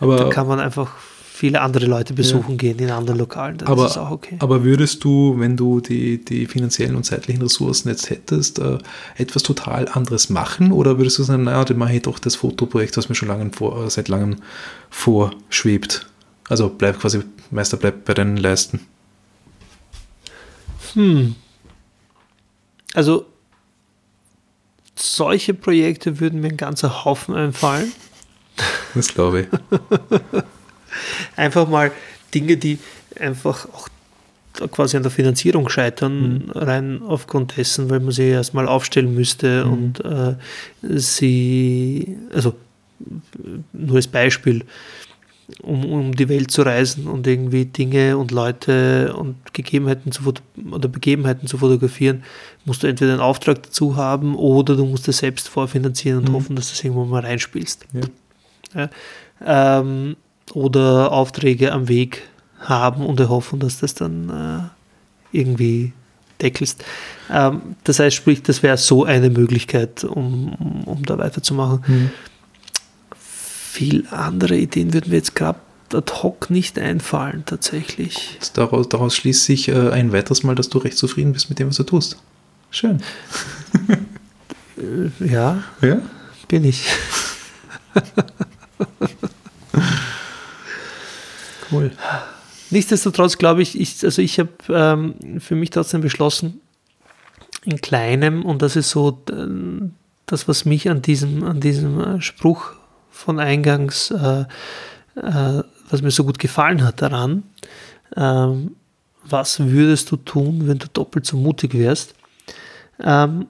[0.00, 0.92] Aber da kann man einfach
[1.38, 2.56] viele andere Leute besuchen ja.
[2.56, 3.58] gehen in anderen Lokalen.
[3.58, 4.36] Das aber, ist auch okay.
[4.40, 8.78] Aber würdest du, wenn du die, die finanziellen und zeitlichen Ressourcen jetzt hättest, äh,
[9.16, 10.72] etwas total anderes machen?
[10.72, 13.52] Oder würdest du sagen, naja, dann mache ich doch das Fotoprojekt, was mir schon lange
[13.52, 14.38] vor, äh, seit langem
[14.90, 16.10] vorschwebt?
[16.48, 17.20] Also bleib quasi,
[17.52, 18.80] Meister bleibt bei deinen Leisten.
[20.94, 21.36] Hm.
[22.94, 23.26] Also
[24.96, 27.92] solche Projekte würden mir ein ganzer Haufen einfallen.
[28.96, 29.46] Das glaube ich.
[31.36, 31.92] einfach mal
[32.34, 32.78] Dinge, die
[33.18, 33.88] einfach auch
[34.72, 36.50] quasi an der Finanzierung scheitern, mhm.
[36.50, 39.72] rein aufgrund dessen, weil man sie erstmal aufstellen müsste mhm.
[39.72, 40.34] und äh,
[40.82, 42.54] sie, also
[43.72, 44.64] nur als Beispiel,
[45.62, 50.22] um, um die Welt zu reisen und irgendwie Dinge und Leute und Gegebenheiten zu
[50.70, 52.24] oder Begebenheiten zu fotografieren,
[52.64, 56.34] musst du entweder einen Auftrag dazu haben oder du musst es selbst vorfinanzieren und mhm.
[56.34, 57.86] hoffen, dass du das irgendwo mal reinspielst.
[57.92, 58.00] Ja.
[58.74, 60.16] Ja, ähm,
[60.54, 62.22] oder Aufträge am Weg
[62.60, 64.30] haben und erhoffen, dass das dann
[65.32, 65.92] äh, irgendwie
[66.40, 66.84] deckelst.
[67.30, 71.82] Ähm, das heißt, sprich, das wäre so eine Möglichkeit, um, um, um da weiterzumachen.
[71.86, 72.10] Mhm.
[73.16, 75.58] Viel andere Ideen würden wir jetzt gerade
[75.92, 78.38] ad hoc nicht einfallen, tatsächlich.
[78.54, 81.68] Daraus, daraus schließt sich äh, ein weiteres Mal, dass du recht zufrieden bist mit dem,
[81.68, 82.16] was du tust.
[82.70, 83.02] Schön.
[84.76, 85.98] Äh, ja, ja,
[86.46, 86.86] bin ich.
[91.72, 91.90] cool.
[92.70, 96.60] Nichtsdestotrotz glaube ich, ich, also ich habe ähm, für mich trotzdem beschlossen,
[97.64, 99.22] in kleinem, und das ist so
[100.26, 102.72] das, was mich an diesem, an diesem äh, Spruch
[103.10, 104.44] von eingangs, äh,
[105.16, 107.42] äh, was mir so gut gefallen hat daran,
[108.16, 108.76] ähm,
[109.24, 112.14] was würdest du tun, wenn du doppelt so mutig wärst?
[113.00, 113.46] Ähm,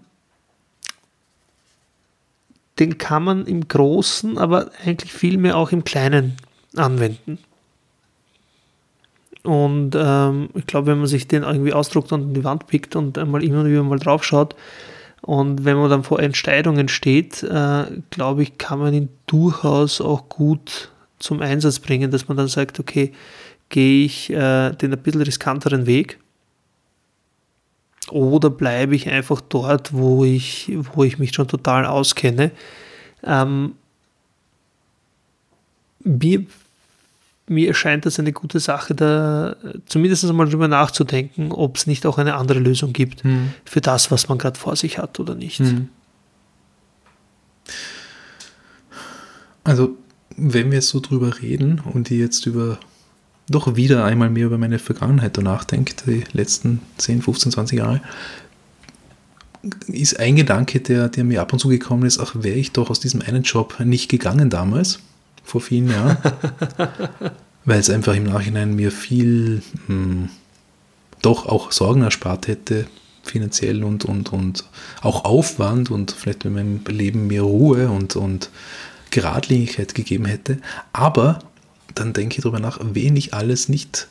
[2.78, 6.36] den kann man im Großen, aber eigentlich vielmehr auch im Kleinen
[6.76, 7.38] anwenden.
[9.44, 12.96] Und ähm, ich glaube, wenn man sich den irgendwie ausdruckt und an die Wand pickt
[12.96, 14.54] und einmal immer wieder mal drauf schaut
[15.22, 20.28] und wenn man dann vor Entscheidungen steht, äh, glaube ich, kann man ihn durchaus auch
[20.28, 23.12] gut zum Einsatz bringen, dass man dann sagt, okay,
[23.68, 26.18] gehe ich äh, den ein bisschen riskanteren Weg
[28.10, 32.50] oder bleibe ich einfach dort, wo ich, wo ich mich schon total auskenne.
[33.22, 33.74] Ähm,
[36.04, 36.46] mir,
[37.48, 39.56] mir erscheint das eine gute Sache, da
[39.86, 43.52] zumindest einmal drüber nachzudenken, ob es nicht auch eine andere Lösung gibt hm.
[43.64, 45.58] für das, was man gerade vor sich hat oder nicht.
[45.58, 45.88] Hm.
[49.64, 49.96] Also,
[50.36, 52.78] wenn wir jetzt so drüber reden und die jetzt über
[53.50, 58.00] doch wieder einmal mehr über meine Vergangenheit nachdenkt, die letzten 10, 15, 20 Jahre,
[59.86, 62.90] ist ein Gedanke, der, der mir ab und zu gekommen ist, ach, wäre ich doch
[62.90, 65.00] aus diesem einen Job nicht gegangen damals,
[65.48, 66.18] vor vielen Jahren,
[67.64, 70.28] weil es einfach im Nachhinein mir viel, mh, hm,
[71.22, 72.86] doch auch Sorgen erspart hätte,
[73.22, 74.64] finanziell und, und, und
[75.00, 78.50] auch Aufwand und vielleicht in meinem Leben mehr Ruhe und, und
[79.10, 80.58] Geradlinigkeit gegeben hätte.
[80.92, 81.40] Aber
[81.94, 84.06] dann denke ich darüber nach, wen ich alles nicht,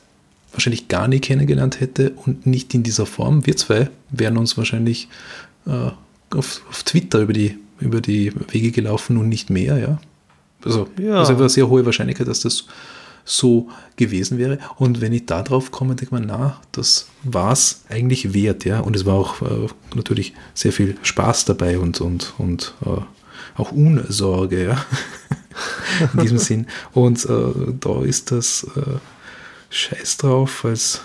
[0.52, 3.46] wahrscheinlich gar nie kennengelernt hätte und nicht in dieser Form.
[3.46, 5.08] Wir zwei wären uns wahrscheinlich
[5.68, 5.92] äh,
[6.36, 10.00] auf, auf, Twitter über die, über die Wege gelaufen und nicht mehr, ja.
[10.64, 11.20] Also, ja.
[11.20, 12.66] also eine sehr hohe Wahrscheinlichkeit, dass das
[13.28, 13.68] so
[13.98, 14.58] gewesen wäre.
[14.78, 18.66] Und wenn ich da drauf komme, denke ich mir, na, das war es eigentlich wert,
[18.66, 18.80] ja.
[18.80, 23.02] Und es war auch äh, natürlich sehr viel Spaß dabei und, und, und äh,
[23.60, 24.86] auch Unsorge, ja.
[26.14, 26.68] in diesem Sinn.
[26.94, 28.98] Und äh, da ist das äh,
[29.70, 31.02] Scheiß drauf als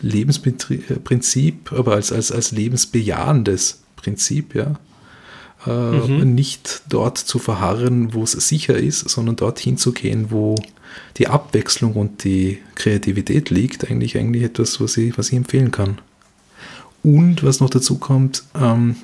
[0.00, 4.74] Lebensprinzip, aber als, als, als lebensbejahendes Prinzip, ja.
[5.66, 6.34] Äh, mhm.
[6.34, 10.56] Nicht dort zu verharren, wo es sicher ist, sondern dorthin zu gehen, wo
[11.16, 13.90] die Abwechslung und die Kreativität liegt.
[13.90, 15.98] Eigentlich, eigentlich etwas, was ich, was ich empfehlen kann.
[17.02, 18.96] Und was noch dazu kommt, ähm,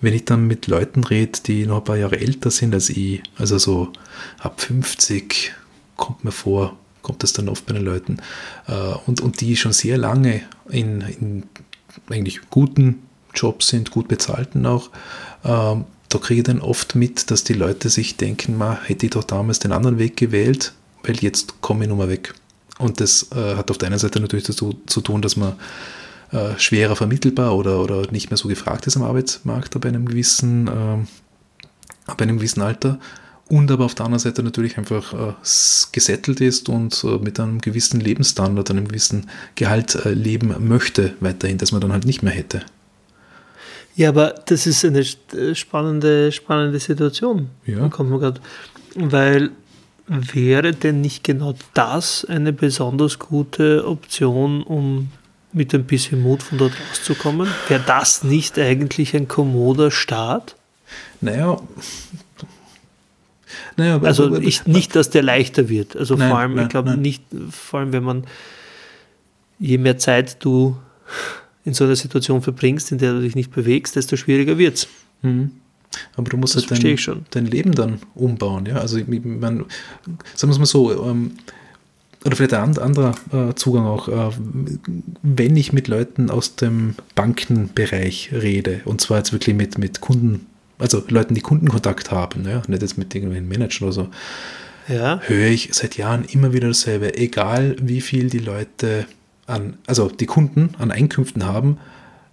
[0.00, 3.22] wenn ich dann mit Leuten rede, die noch ein paar Jahre älter sind als ich,
[3.36, 3.92] also so
[4.38, 5.52] ab 50,
[5.96, 8.18] kommt mir vor, kommt das dann oft bei den Leuten,
[8.66, 11.44] äh, und, und die schon sehr lange in, in
[12.10, 13.05] eigentlich guten
[13.36, 14.90] Jobs sind, gut bezahlten auch,
[15.44, 19.12] ähm, da kriege ich dann oft mit, dass die Leute sich denken, ma, hätte ich
[19.12, 20.72] doch damals den anderen Weg gewählt,
[21.02, 22.34] weil jetzt komme ich nur mal weg.
[22.78, 25.54] Und das äh, hat auf der einen Seite natürlich dazu zu tun, dass man
[26.32, 30.68] äh, schwerer vermittelbar oder, oder nicht mehr so gefragt ist am Arbeitsmarkt bei einem gewissen,
[30.68, 32.98] äh, bei einem gewissen Alter
[33.48, 35.32] und aber auf der anderen Seite natürlich einfach äh,
[35.92, 41.58] gesettelt ist und äh, mit einem gewissen Lebensstandard, einem gewissen Gehalt äh, leben möchte weiterhin,
[41.58, 42.62] das man dann halt nicht mehr hätte.
[43.96, 47.48] Ja, aber das ist eine äh, spannende, spannende Situation.
[47.64, 47.88] Ja.
[47.88, 48.40] Kommt man grad,
[48.94, 49.50] weil
[50.06, 55.10] wäre denn nicht genau das eine besonders gute Option, um
[55.52, 57.48] mit ein bisschen Mut von dort rauszukommen?
[57.68, 60.56] Wäre das nicht eigentlich ein kommoder Start?
[61.22, 61.56] Naja.
[63.76, 65.96] naja also aber, ich, nicht, dass der leichter wird.
[65.96, 68.24] Also nein, vor allem, nein, ich glaube nicht, vor allem wenn man,
[69.58, 70.76] je mehr Zeit du
[71.66, 74.88] in so einer Situation verbringst, in der du dich nicht bewegst, desto schwieriger wird es.
[75.22, 75.50] Mhm.
[76.16, 78.66] Aber du musst das halt dein, dein, Leben dann umbauen.
[78.66, 78.76] Ja?
[78.76, 79.64] Also, ich, man,
[80.34, 81.32] sagen wir es mal so, ähm,
[82.24, 84.34] oder vielleicht ein anderer äh, Zugang auch, äh,
[85.22, 90.46] wenn ich mit Leuten aus dem Bankenbereich rede, und zwar jetzt wirklich mit, mit Kunden,
[90.78, 94.08] also Leuten, die Kundenkontakt haben, ja, nicht jetzt mit irgendwelchen Managern oder so,
[94.88, 95.20] ja.
[95.24, 99.06] höre ich seit Jahren immer wieder dasselbe, egal wie viel die Leute
[99.46, 101.78] an, also die Kunden an Einkünften haben,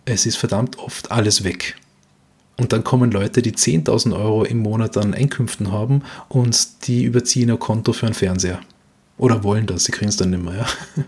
[0.05, 1.75] es ist verdammt oft alles weg.
[2.57, 7.49] Und dann kommen Leute, die 10.000 Euro im Monat an Einkünften haben und die überziehen
[7.49, 8.59] ihr Konto für einen Fernseher.
[9.17, 10.55] Oder wollen das, sie kriegen es dann nicht mehr.
[10.55, 10.65] Ja.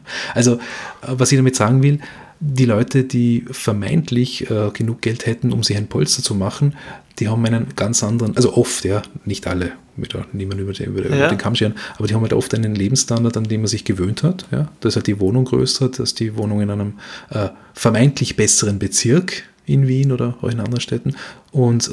[0.34, 0.60] Also,
[1.02, 2.00] was ich damit sagen will,
[2.40, 6.76] die Leute, die vermeintlich äh, genug Geld hätten, um sich ein Polster zu machen,
[7.20, 11.16] die haben einen ganz anderen, also oft, ja, nicht alle, wieder niemand über den, über,
[11.16, 11.30] ja.
[11.30, 14.24] den Kamm scheren, aber die haben halt oft einen Lebensstandard, an den man sich gewöhnt
[14.24, 16.94] hat, ja, dass halt die Wohnung größer dass die Wohnung in einem
[17.30, 21.16] äh, vermeintlich besseren Bezirk in Wien oder auch in anderen Städten
[21.52, 21.90] und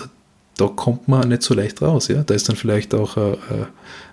[0.57, 2.09] da kommt man nicht so leicht raus.
[2.09, 2.23] Ja?
[2.23, 3.37] Da ist dann vielleicht auch ein,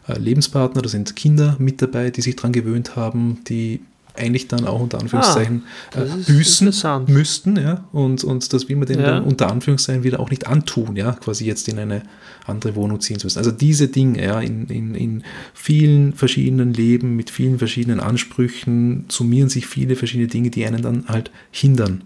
[0.08, 3.82] ein Lebenspartner, da sind Kinder mit dabei, die sich daran gewöhnt haben, die
[4.16, 5.64] eigentlich dann auch unter Anführungszeichen
[5.96, 6.74] Ah, äh, büßen
[7.08, 9.12] müssten, ja, und, und das will man denen Ja.
[9.12, 12.04] dann unter Anführungszeichen wieder auch nicht antun, ja, quasi jetzt in eine
[12.46, 13.38] andere Wohnung ziehen zu müssen.
[13.38, 15.24] Also diese Dinge, ja, in, in, in
[15.54, 21.06] vielen verschiedenen Leben mit vielen verschiedenen Ansprüchen summieren sich viele verschiedene Dinge, die einen dann
[21.08, 22.02] halt hindern,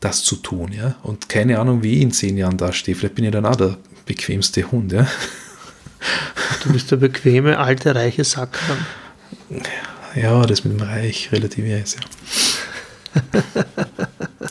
[0.00, 0.96] das zu tun, ja.
[1.02, 2.94] Und keine Ahnung, wie ich in zehn Jahren dastehe.
[2.94, 5.06] Vielleicht bin ich dann auch der bequemste Hund, ja.
[6.62, 9.62] Du bist der bequeme, alte, reiche Sack dann.
[10.14, 12.00] Ja, das mit dem Reich relativiere ich ja.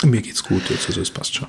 [0.05, 1.47] Mir geht's gut jetzt, also es passt schon.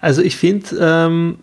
[0.00, 1.38] Also ich finde, ähm,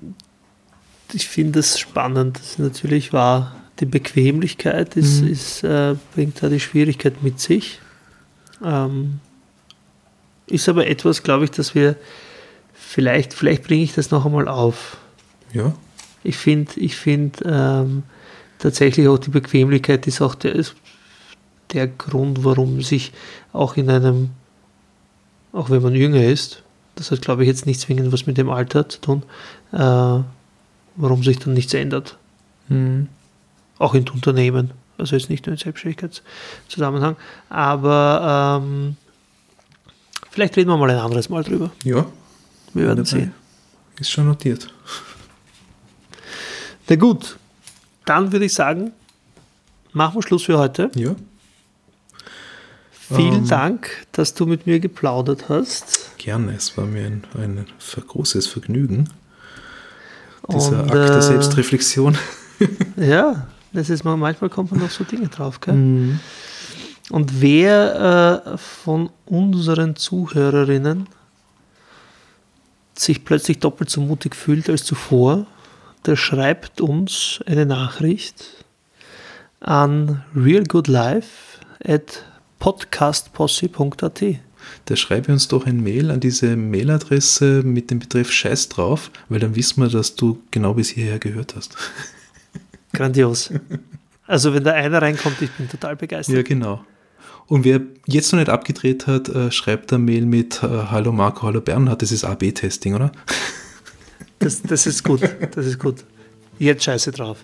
[1.14, 2.38] ich finde es spannend.
[2.38, 3.56] Das ist natürlich wahr.
[3.80, 5.28] Die Bequemlichkeit ist, Mhm.
[5.28, 7.80] ist, äh, bringt da die Schwierigkeit mit sich.
[8.64, 9.20] Ähm,
[10.52, 11.96] ist aber etwas, glaube ich, dass wir
[12.74, 14.98] vielleicht, vielleicht bringe ich das noch einmal auf.
[15.54, 15.74] Ja,
[16.24, 18.04] Ich finde, ich finde ähm,
[18.60, 20.76] tatsächlich auch die Bequemlichkeit ist auch der, ist
[21.74, 23.12] der Grund, warum sich
[23.54, 24.30] auch in einem,
[25.54, 26.64] auch wenn man jünger ist,
[26.96, 29.24] das hat glaube ich jetzt nicht zwingend was mit dem Alter zu tun,
[29.72, 29.78] äh,
[30.96, 32.18] warum sich dann nichts ändert.
[32.68, 33.08] Mhm.
[33.78, 37.16] Auch in Unternehmen, also jetzt nicht nur im Selbstständigkeitszusammenhang,
[37.50, 38.98] aber ähm,
[40.32, 41.72] vielleicht reden wir mal ein anderes Mal drüber.
[41.84, 42.06] ja
[42.74, 43.34] Wir werden sehen.
[44.00, 44.68] ist schon notiert.
[46.90, 47.38] Na gut,
[48.06, 48.92] dann würde ich sagen,
[49.94, 50.90] machen wir Schluss für heute.
[50.96, 51.16] Ja,
[53.14, 53.48] Vielen Ähm.
[53.50, 56.12] Dank, dass du mit mir geplaudert hast.
[56.18, 56.54] gerne.
[56.56, 57.66] Es war mir ein, ein
[58.08, 59.10] großes Vergnügen,
[60.50, 62.18] dieser Und, Akt der äh, Selbstreflexion.
[62.96, 65.60] Ja, das ist man, manchmal kommt man auf so Dinge drauf.
[65.60, 65.74] Gell?
[65.74, 66.20] Mhm.
[67.12, 71.10] Und wer äh, von unseren Zuhörerinnen
[72.94, 75.46] sich plötzlich doppelt so mutig fühlt als zuvor,
[76.06, 78.66] der schreibt uns eine Nachricht
[79.60, 82.24] an realgoodlife at
[82.60, 84.24] podcastposse.at.
[84.86, 89.40] Da schreibe uns doch ein Mail an diese Mailadresse mit dem Betreff Scheiß drauf, weil
[89.40, 91.76] dann wissen wir, dass du genau bis hierher gehört hast.
[92.94, 93.52] Grandios.
[94.28, 96.36] Also wenn da einer reinkommt, ich bin total begeistert.
[96.36, 96.86] Ja, genau.
[97.52, 101.46] Und wer jetzt noch nicht abgedreht hat, äh, schreibt ein Mail mit äh, Hallo Marco,
[101.48, 102.02] Hallo Bernhard.
[102.02, 103.12] Das ist AB-Testing, oder?
[104.40, 105.20] Das, das ist gut,
[105.54, 106.06] das ist gut.
[106.60, 107.40] Jetzt scheiße drauf.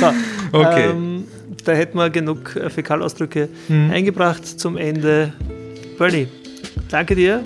[0.00, 0.06] So,
[0.52, 0.88] Okay.
[0.92, 1.24] ähm,
[1.66, 5.34] da hätten wir genug äh, Fäkalausdrücke eingebracht zum Ende.
[5.98, 6.28] Bernie,
[6.88, 7.42] danke dir,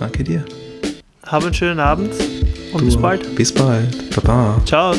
[0.00, 0.44] Danke dir.
[1.24, 2.10] hab einen schönen Abend
[2.72, 3.36] und bis bald.
[3.36, 4.16] Bis bald.
[4.16, 4.60] Baba.
[4.66, 4.94] Ciao.